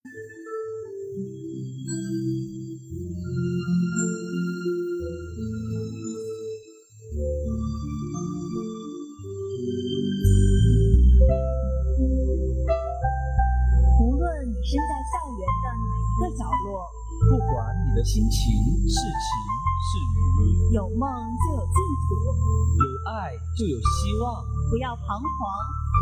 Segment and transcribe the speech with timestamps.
[0.00, 0.08] 无
[14.16, 16.80] 论你身在校园的哪一个角落，
[17.28, 18.40] 不管你的心情
[18.88, 19.12] 是晴
[19.84, 20.00] 是
[20.40, 21.04] 雨，有梦
[21.44, 21.76] 就有净
[22.08, 22.82] 土，有
[23.12, 24.24] 爱就有希望，
[24.70, 25.20] 不要彷徨，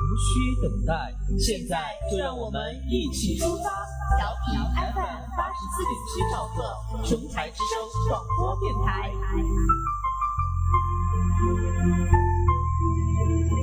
[0.04, 0.92] 无需等待。
[1.38, 1.78] 现在
[2.10, 2.60] 就让我们
[2.90, 3.70] 一起出发，
[4.18, 6.62] 调频 FM 八十四点七兆赫，
[7.02, 7.78] 雄才之声
[8.10, 9.10] 广播电台。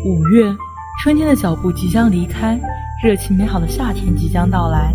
[0.06, 0.58] 五月，
[1.04, 2.60] 春天的脚步即将离开，
[3.04, 4.92] 热情美好的夏天即将到来。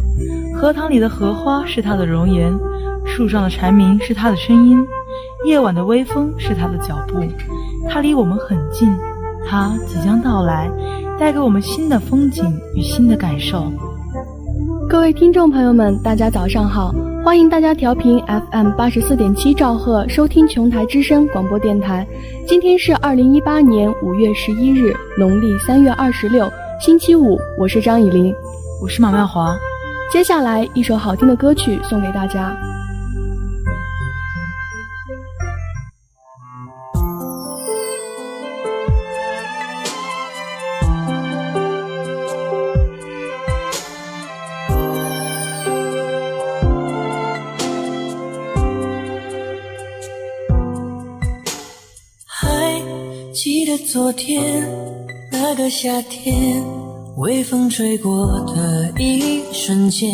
[0.57, 2.53] 荷塘里的荷花是它的容颜，
[3.07, 4.85] 树上的蝉鸣是它的声音，
[5.47, 7.25] 夜晚的微风是它的脚步。
[7.89, 8.89] 它离我们很近，
[9.47, 10.71] 它即将到来，
[11.19, 12.45] 带给我们新的风景
[12.75, 13.73] 与新的感受。
[14.89, 16.93] 各位听众朋友们，大家早上好，
[17.25, 22.07] 欢迎大家调频 FM 八十四点七兆赫收听琼台之声广播电台。
[22.47, 27.39] 今天是二零一八年五月十一日，农历三月二十六，星期五。
[27.57, 28.35] 我是张以琳，
[28.83, 29.57] 我是马妙华。
[30.11, 32.57] 接下来一首好听的歌曲送给大家。
[55.83, 56.63] 夏天，
[57.17, 60.13] 微风吹过的一瞬间，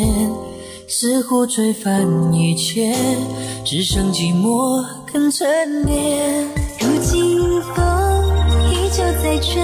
[0.87, 2.95] 似乎吹翻一切，
[3.65, 4.81] 只剩寂寞
[5.13, 6.45] 跟沉淀。
[6.79, 7.41] 如今
[7.75, 7.85] 风
[8.71, 9.61] 依旧在吹，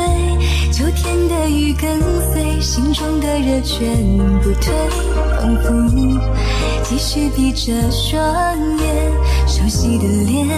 [0.72, 2.00] 秋天的雨跟
[2.32, 4.74] 随，心中的热全不退，
[5.40, 6.20] 仿佛
[6.82, 9.12] 继续闭着双眼，
[9.46, 10.48] 熟悉的脸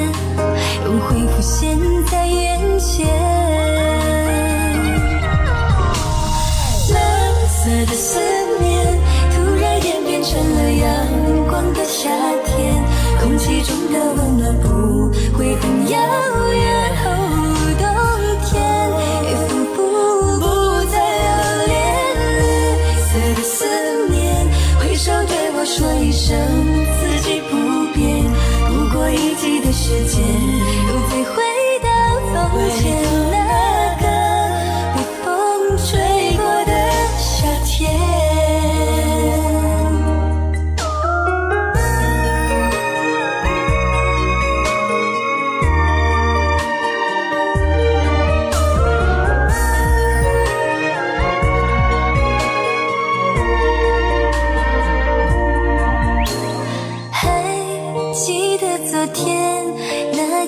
[0.87, 1.79] 又会浮现
[2.11, 3.94] 在眼前。
[7.65, 8.21] 色的思
[8.61, 9.01] 念
[9.35, 12.11] 突然演变成了阳光的夏
[12.45, 12.75] 天，
[13.23, 15.99] 空气中的温暖不会很遥
[16.53, 17.24] 远。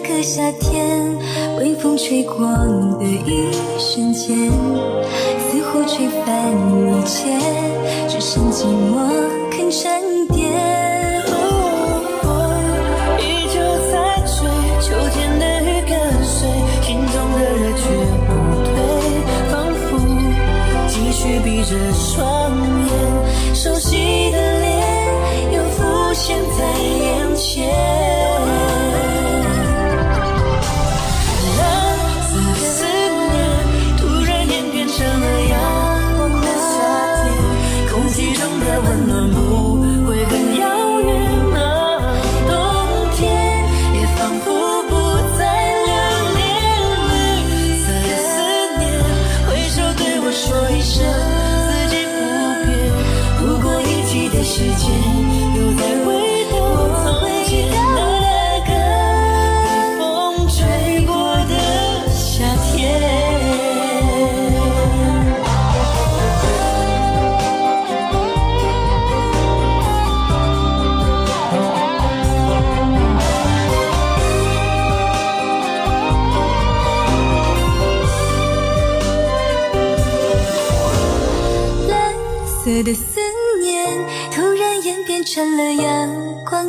[0.07, 1.17] 个夏天，
[1.59, 2.47] 微风吹过
[2.99, 4.51] 的一瞬间，
[5.41, 7.27] 似乎吹翻一切，
[8.09, 8.95] 只剩寂寞
[9.51, 10.53] 肯沉淀。
[12.23, 12.25] 风
[13.19, 13.59] 依旧
[13.91, 14.47] 在吹，
[14.81, 16.49] 秋天的雨跟随，
[16.83, 17.83] 心中的热却
[18.27, 18.31] 不
[18.63, 18.69] 退，
[19.51, 19.85] 仿佛
[20.87, 22.36] 继续闭着双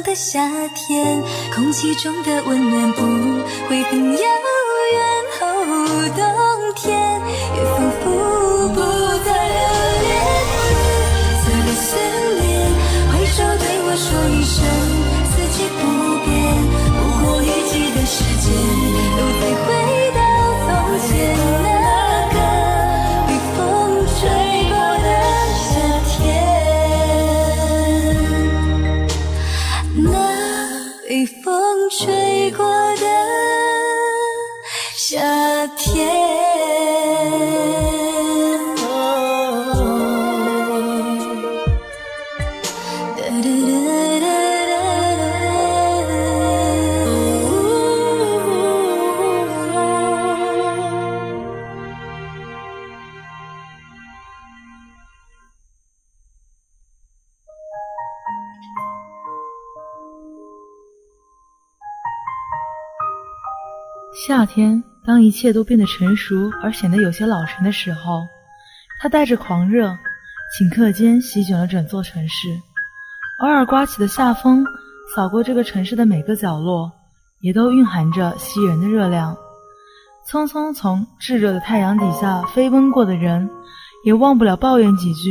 [0.08, 1.22] 的夏天，
[1.54, 3.02] 空气中的温暖不
[3.68, 4.47] 会很遥远
[64.26, 68.24] 夏天，当一切都变得成熟而显得有些老成的时候，
[69.00, 69.96] 它带着狂热，
[70.58, 72.48] 顷刻间席卷了整座城市。
[73.42, 74.66] 偶尔刮起的夏风，
[75.16, 76.92] 扫过这个城市的每个角落，
[77.42, 79.38] 也都蕴含着吸人的热量。
[80.28, 83.48] 匆匆从炙热的太阳底下飞奔过的人，
[84.04, 85.30] 也忘不了抱怨几句：“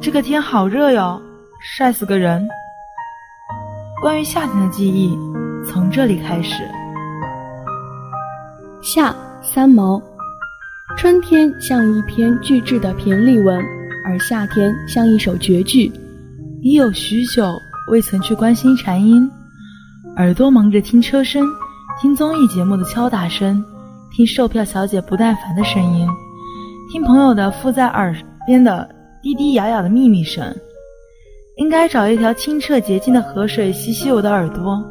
[0.00, 1.20] 这个天好热哟，
[1.76, 2.48] 晒死个人。”
[4.00, 5.14] 关于夏天的记忆，
[5.68, 6.66] 从这里开始。
[8.82, 10.02] 夏三毛，
[10.98, 13.56] 春天像一篇巨制的骈俪文，
[14.04, 15.90] 而夏天像一首绝句。
[16.62, 17.54] 已有许久
[17.92, 19.30] 未曾去关心蝉音，
[20.16, 21.46] 耳朵忙着听车声，
[22.00, 23.64] 听综艺节目的敲打声，
[24.10, 26.04] 听售票小姐不耐烦的声音，
[26.90, 28.12] 听朋友的附在耳
[28.44, 28.88] 边的
[29.22, 30.44] 低低哑哑的秘密声。
[31.56, 34.84] 应该找一条清澈洁净的河水洗洗我的耳朵，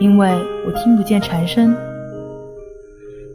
[0.00, 0.30] 因为
[0.66, 1.76] 我听不见蝉声。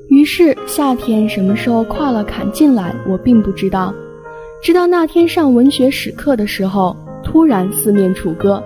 [0.09, 3.93] 于是夏天什么时候跨了坎进来，我并不知道。
[4.61, 8.61] 直到那天上文学史课的时候，突然四面楚歌，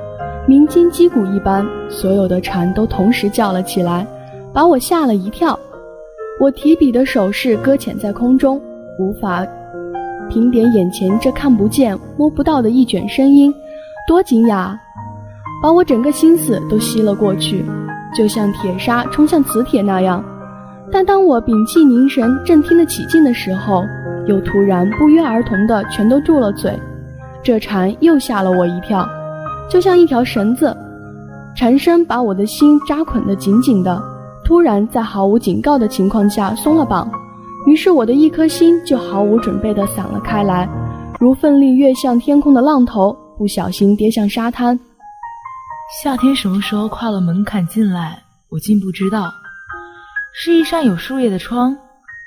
[0.47, 4.05] 鸣金击鼓一般，所有的蝉都同时叫了起来，
[4.53, 5.57] 把我吓了一跳。
[6.39, 8.61] 我提笔的手势搁浅在空中，
[8.99, 9.45] 无法
[10.29, 13.53] 评点眼前这看不见、摸不到的一卷声音，
[14.07, 14.77] 多惊讶！
[15.63, 17.65] 把我整个心思都吸了过去，
[18.15, 20.23] 就像铁砂冲向磁铁那样。
[20.91, 23.83] 但当我屏气凝神，正听得起劲的时候，
[24.25, 26.77] 又突然不约而同的全都住了嘴。
[27.43, 29.07] 这蝉又吓了我一跳，
[29.69, 30.75] 就像一条绳子，
[31.55, 34.01] 蝉声把我的心扎捆得紧紧的，
[34.43, 37.09] 突然在毫无警告的情况下松了绑，
[37.65, 40.67] 于是我的一颗心就毫无准备地散了开来，
[41.19, 44.77] 如奋力跃向天空的浪头，不小心跌向沙滩。
[46.01, 49.31] 夏天什么时候跨了门槛进来，我竟不知道。
[50.39, 51.75] 是一扇有树叶的窗，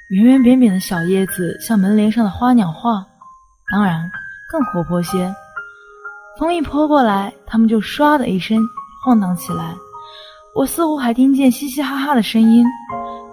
[0.08, 3.06] 圆圆扁扁的小叶子像门帘上的花鸟画，
[3.70, 4.10] 当然
[4.50, 5.32] 更活泼些。
[6.36, 8.58] 风一泼过来，它们就唰的一声
[9.04, 9.76] 晃荡起来。
[10.56, 12.66] 我似乎还听见嘻嘻哈哈的声音，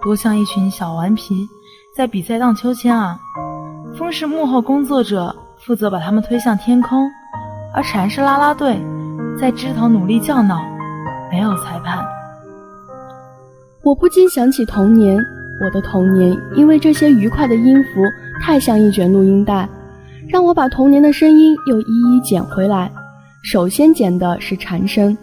[0.00, 1.48] 多像一群小顽皮
[1.96, 3.18] 在比赛荡秋千啊！
[3.96, 7.04] 风是幕后工作者，负责把它们推向天空，
[7.74, 8.80] 而蝉是啦啦队，
[9.40, 10.62] 在枝头努力叫闹，
[11.32, 12.06] 没有裁判。
[13.82, 15.16] 我不禁想起童年，
[15.64, 18.02] 我的童年因为这些愉快的音符
[18.42, 19.68] 太像一卷录音带，
[20.28, 22.90] 让我把童年的声音又一一捡回来。
[23.44, 25.16] 首先捡的是蝉声，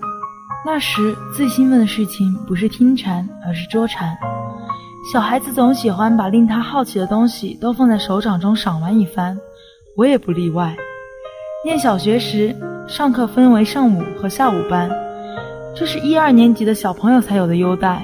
[0.66, 4.16] 那时最兴奋的事情不是听蝉，而是捉蝉。
[5.12, 9.38] 小孩子总喜欢把令他好奇的东西都放在手掌中赏玩一番，
[9.98, 10.76] 我也不例外。
[11.64, 12.56] 念小学时，
[12.88, 14.90] 上课分为上午和下午班，
[15.76, 18.04] 这是一二年级的小朋友才有的优待。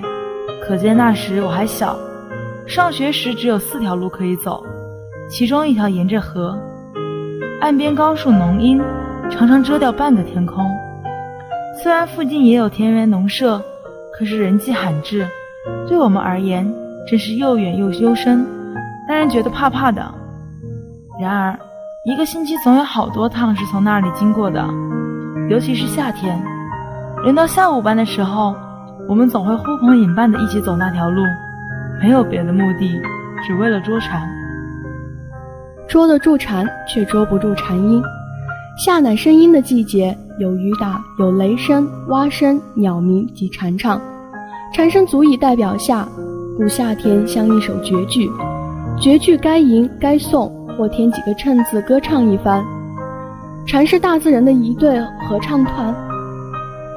[0.72, 1.98] 可见那时我还小，
[2.66, 4.64] 上学时只有四条路可以走，
[5.30, 6.58] 其中一条沿着河，
[7.60, 8.82] 岸边高树浓荫，
[9.30, 10.66] 常常遮掉半个天空。
[11.84, 13.62] 虽然附近也有田园农舍，
[14.18, 15.28] 可是人迹罕至，
[15.90, 16.66] 对我们而言
[17.06, 18.48] 真是又远又幽深，
[19.10, 20.02] 让人觉得怕怕的。
[21.20, 21.60] 然而，
[22.06, 24.66] 一个星期总有好多趟是从那里经过的，
[25.50, 26.42] 尤其是夏天，
[27.26, 28.56] 人到下午班的时候。
[29.08, 31.22] 我们总会呼朋引伴的一起走那条路，
[32.02, 32.90] 没有别的目的，
[33.46, 34.22] 只为了捉蝉。
[35.88, 38.02] 捉得住蝉，却捉不住蝉音。
[38.78, 44.02] 夏乃声音的季节，有雨打，有雷声、蛙声、鸟鸣及蝉唱。
[44.74, 46.08] 蝉声足以代表夏，
[46.58, 48.32] 故夏天像一首绝句。
[48.98, 52.64] 绝句该吟该颂，或添几个衬字歌唱一番。
[53.68, 55.94] 蝉是大自然的一对合唱团，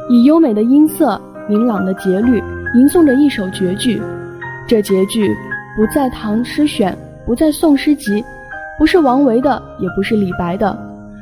[0.08, 1.20] 以优美的音色。
[1.48, 2.42] 明朗的节律
[2.74, 4.00] 吟诵着一首绝句，
[4.66, 5.28] 这绝句
[5.76, 6.92] 不在《唐诗选》，
[7.26, 8.12] 不在《宋诗集》，
[8.78, 10.76] 不是王维的，也不是李白的，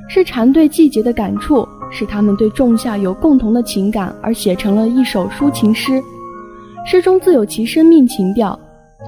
[0.09, 6.01] 是蝉对季节的感触，是他们对仲夏有共同的情感而写成了一首抒情诗。
[6.87, 8.59] 诗中自有其生命情调，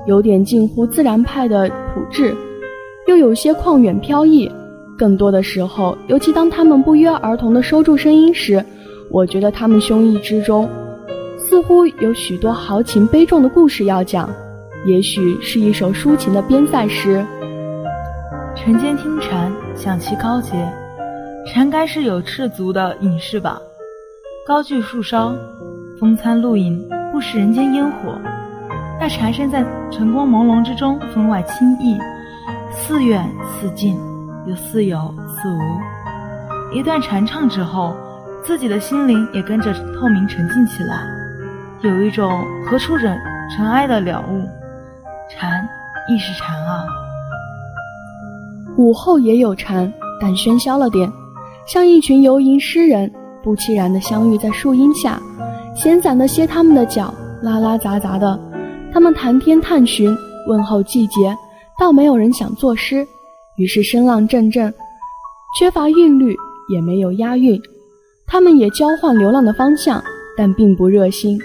[0.06, 2.34] 有点近乎自然派的朴质，
[3.06, 4.50] 又有些旷远飘逸。
[4.96, 8.64] 更多的时候，尤其当他们不约而同地收住声音时，
[9.10, 10.68] 我觉得他们胸臆之中。
[11.54, 14.28] 似乎有许多豪情悲壮的故事要讲，
[14.86, 17.24] 也许是一首抒情的边塞诗。
[18.56, 20.50] 晨间听蝉，响其高洁，
[21.46, 23.60] 蝉该是有赤足的隐士吧？
[24.44, 25.32] 高踞树梢，
[26.00, 28.18] 风餐露饮，不食人间烟火。
[28.98, 31.96] 那蝉声在晨光朦胧之中分外清逸，
[32.72, 33.30] 似远
[33.60, 33.96] 似近，
[34.48, 36.76] 又似有似无。
[36.76, 37.94] 一段蝉唱之后，
[38.42, 41.13] 自己的心灵也跟着透明沉静起来，
[41.88, 43.14] 有一种何处惹
[43.54, 44.40] 尘埃的了悟。
[45.30, 45.66] 蝉
[46.08, 46.84] 亦是蝉啊。
[48.76, 51.10] 午后也有蝉，但喧嚣了点，
[51.66, 53.10] 像一群游吟诗人，
[53.42, 55.20] 不期然的相遇在树荫下，
[55.76, 57.12] 闲散的歇他们的脚，
[57.42, 58.38] 拉拉杂杂的，
[58.92, 60.16] 他们谈天探寻，
[60.48, 61.36] 问候季节，
[61.78, 63.06] 倒没有人想作诗，
[63.56, 64.72] 于是声浪阵阵，
[65.58, 66.36] 缺乏韵律，
[66.68, 67.60] 也没有押韵。
[68.26, 70.02] 他们也交换流浪的方向，
[70.36, 71.38] 但并不热心，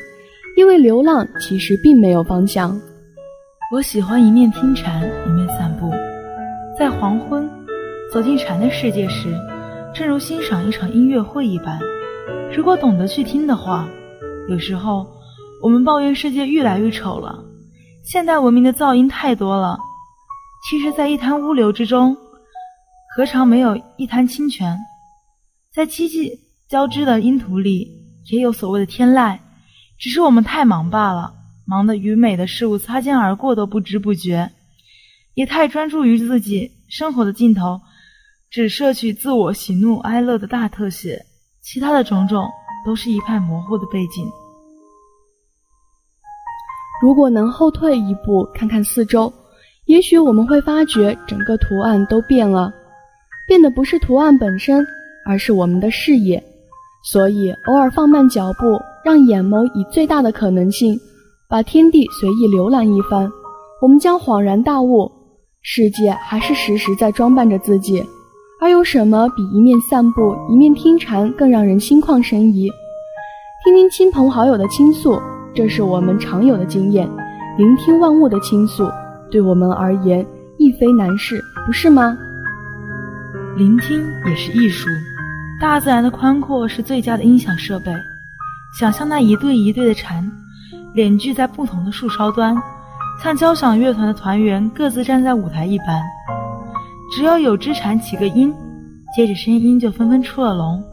[0.60, 2.78] 因为流浪其实并没有方向。
[3.72, 5.90] 我喜欢一面听蝉，一面散步。
[6.78, 7.50] 在黄昏，
[8.12, 9.34] 走进蝉的世界时，
[9.96, 11.80] 正如欣赏一场音乐会一般。
[12.54, 13.88] 如果懂得去听的话，
[14.50, 15.08] 有时候
[15.64, 17.42] 我们抱怨世界越来越丑了，
[18.04, 19.78] 现代文明的噪音太多了。
[20.70, 22.18] 其实，在一滩污流之中，
[23.16, 24.78] 何尝没有一滩清泉？
[25.74, 26.30] 在萋萋
[26.68, 27.88] 交织的阴土里，
[28.30, 29.38] 也有所谓的天籁，
[30.00, 31.36] 只是我们太忙罢了。
[31.68, 34.50] 忙得与美的事物擦肩而过都不知不觉，
[35.36, 37.80] 也太专注于自己生活的尽头，
[38.50, 41.28] 只摄取自我喜怒哀乐的大特写，
[41.62, 42.50] 其他的种种
[42.84, 44.28] 都是一派模糊的背景。
[47.04, 49.32] 如果能后退一步，看看四周，
[49.86, 52.74] 也许我们会发觉整个图案都变了，
[53.48, 54.84] 变的不是图案本身，
[55.24, 56.44] 而是我们的视野。
[57.04, 61.00] 所以，偶尔放慢脚步，让眼眸以最大的可能性。
[61.48, 63.32] 把天地随意浏览一番，
[63.82, 65.12] 我们将恍然大悟：
[65.64, 68.04] 世界还是时时在装扮着自己。
[68.62, 72.70] 而有什么比一面散步一面听蝉更让人心旷神怡？
[73.64, 75.20] 听听亲朋好友的倾诉，
[75.56, 77.10] 这是我们常有的经验。
[77.58, 78.88] 聆听万物的倾诉，
[79.32, 80.26] 对我们而言
[80.58, 82.18] 亦非难事，不是吗？
[83.58, 84.88] 聆听也是艺术。
[85.60, 87.92] 大自然的宽阔是最佳的音响设备。
[88.80, 90.30] 想象那一对一对的蝉。
[90.92, 92.58] 脸聚在不同的树梢端，
[93.22, 96.02] 像交响乐团的团员各自站在舞台一般。
[97.12, 98.52] 只要有只蝉起个音，
[99.16, 100.84] 接着声音就纷纷出了笼。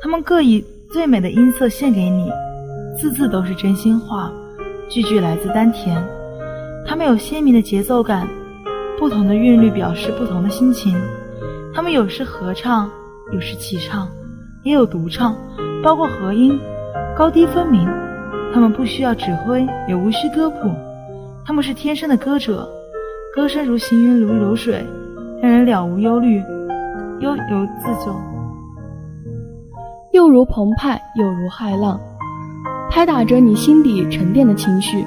[0.00, 2.30] 他们各以最美的音色献给你，
[2.96, 4.30] 字字都是真心话，
[4.88, 6.00] 句句来自丹田。
[6.86, 8.28] 他们有鲜明的节奏感，
[8.96, 10.96] 不同的韵律表示不同的心情。
[11.74, 12.88] 他们有时合唱，
[13.32, 14.08] 有时齐唱，
[14.62, 15.36] 也有独唱，
[15.82, 16.58] 包括和音，
[17.16, 17.88] 高低分明。
[18.54, 20.70] 他们不需要指挥，也无需歌谱，
[21.46, 22.68] 他们是天生的歌者，
[23.34, 24.84] 歌声如行云如流水，
[25.40, 26.42] 让人了无忧虑，
[27.20, 28.14] 悠游自救，
[30.12, 31.98] 又如澎湃，又如骇浪，
[32.90, 35.02] 拍打着你心底沉淀的情绪。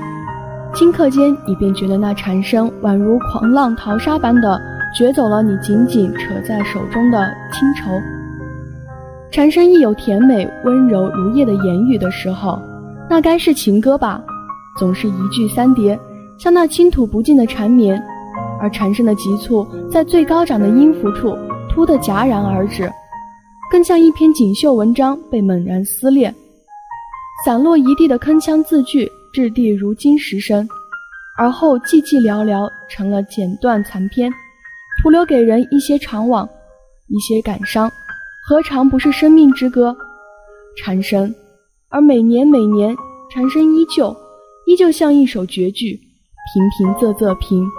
[0.73, 4.59] 顷刻间，你便觉得那蝉声宛如狂浪淘沙般的
[4.95, 7.91] 掘走了你紧紧扯在手中的清愁。
[9.31, 12.59] 蝉声亦有甜美温柔如叶的言语的时候。
[13.07, 14.23] 那该是情歌吧，
[14.79, 15.99] 总是一句三叠，
[16.39, 18.01] 像那倾吐不尽的缠绵，
[18.59, 21.37] 而蝉声的急促在最高涨的音符处
[21.69, 22.91] 突的戛然而止，
[23.69, 26.33] 更像一篇锦绣文章被猛然撕裂，
[27.45, 30.67] 散落一地的铿锵字句掷地如金石声，
[31.37, 34.33] 而后寂寂寥寥成了剪断残篇，
[35.05, 36.49] 徒留给人一些怅惘，
[37.09, 37.91] 一些感伤，
[38.43, 39.95] 何尝不是生命之歌？
[40.75, 41.31] 蝉声。
[41.89, 42.97] 而每年每年，
[43.29, 44.17] 蝉声依旧，
[44.65, 45.99] 依旧像一首绝句，
[46.51, 47.69] 平平仄仄平。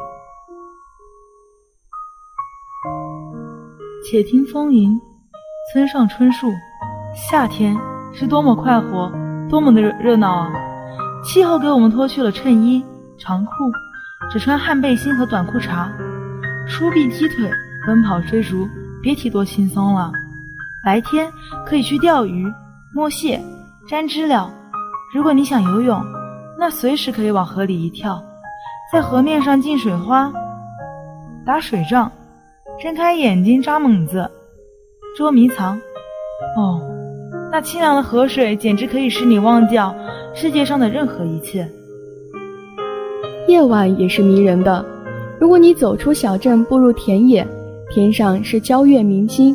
[4.08, 4.96] 且听风吟，
[5.72, 6.46] 村上春树。
[7.28, 7.76] 夏天
[8.12, 9.10] 是多么快活，
[9.50, 10.52] 多么的热热闹啊！
[11.24, 12.84] 气候给我们脱去了衬衣
[13.18, 13.50] 长裤，
[14.30, 15.90] 只穿汗背心和短裤衩，
[16.66, 17.50] 舒臂踢腿，
[17.86, 18.68] 奔跑追逐，
[19.02, 20.12] 别提多轻松了。
[20.84, 21.30] 白天
[21.64, 22.52] 可以去钓鱼、
[22.92, 23.40] 摸蟹。
[23.88, 24.52] 粘知了，
[25.14, 26.04] 如果你想游泳，
[26.58, 28.20] 那随时可以往河里一跳，
[28.92, 30.32] 在河面上进水花、
[31.44, 32.10] 打水仗、
[32.80, 34.28] 睁开眼睛扎猛子、
[35.16, 35.80] 捉迷藏。
[36.56, 36.80] 哦，
[37.52, 39.94] 那清凉的河水简直可以使你忘掉
[40.34, 41.70] 世界上的任何一切。
[43.46, 44.84] 夜晚也是迷人的，
[45.38, 47.46] 如果你走出小镇，步入田野，
[47.90, 49.54] 天上是皎月明星，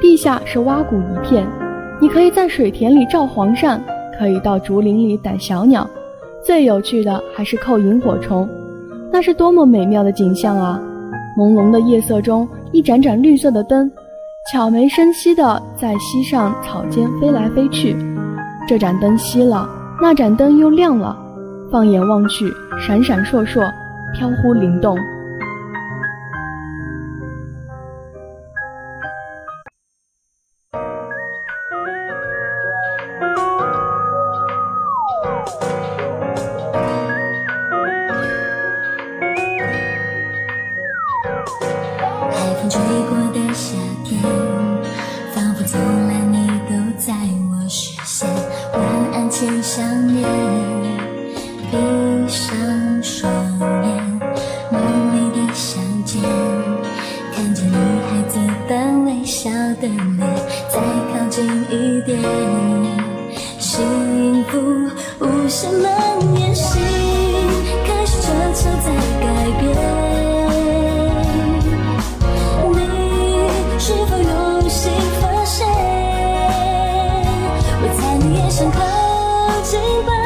[0.00, 1.46] 地下是蛙谷一片。
[2.00, 3.80] 你可以在水田里照黄鳝，
[4.18, 5.88] 可以到竹林里逮小鸟，
[6.44, 8.48] 最有趣的还是扣萤火虫，
[9.12, 10.80] 那是多么美妙的景象啊！
[11.38, 13.90] 朦胧的夜色中，一盏盏绿色的灯，
[14.52, 17.96] 悄没声息地在溪上草间飞来飞去。
[18.66, 19.68] 这盏灯熄了，
[20.02, 21.16] 那盏灯又亮了，
[21.70, 23.68] 放眼望去，闪闪烁烁，
[24.12, 24.98] 飘忽灵动。
[78.58, 78.80] 想靠
[79.62, 80.17] 近吧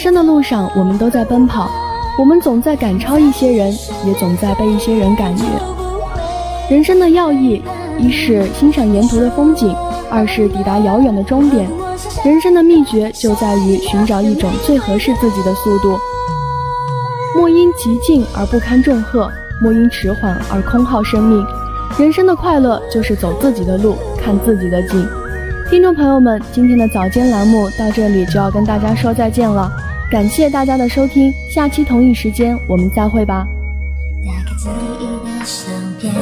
[0.00, 1.70] 生的路上，我们都在奔跑，
[2.18, 3.70] 我们总在赶超一些人，
[4.06, 5.44] 也总在被一些人赶越。
[6.70, 7.62] 人生的要义，
[7.98, 9.76] 一是欣赏沿途的风景，
[10.10, 11.68] 二是抵达遥远的终点。
[12.24, 15.98] 人生的秘诀就在于寻找一种最合适自己的速度。
[17.36, 21.44] 莫因急进而不堪重荷，莫因迟缓而空耗生命。
[21.98, 25.06] 人生的快乐就是走自己的路，看自己的景。
[25.68, 29.70] 听众朋友们，今天的早间栏目到这里就要跟大家说再见了，
[30.10, 33.46] 感谢大家的收听，下期同一时间我们再会吧。
[34.26, 34.68] 打开记
[34.98, 36.12] 忆的相片，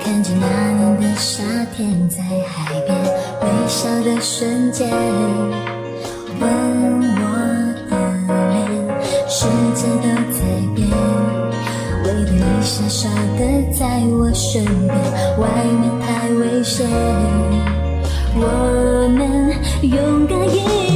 [0.00, 1.42] 看见那年的夏
[1.76, 2.96] 天，在海边
[3.42, 4.88] 微笑的瞬间，
[6.38, 6.48] 吻
[7.16, 7.20] 我
[7.90, 7.92] 的
[8.52, 8.64] 脸，
[9.28, 10.38] 世界都在
[10.76, 10.86] 变，
[12.04, 14.96] 唯独你傻傻的在我身边，
[15.40, 15.48] 外
[15.80, 16.86] 面太危险。
[18.38, 18.42] 我
[19.08, 19.18] 们
[19.82, 20.95] 勇敢一